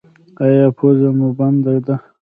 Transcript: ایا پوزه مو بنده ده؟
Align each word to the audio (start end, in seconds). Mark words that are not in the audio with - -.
ایا 0.43 0.67
پوزه 0.77 1.09
مو 1.17 1.27
بنده 1.37 1.75
ده؟ 1.85 1.95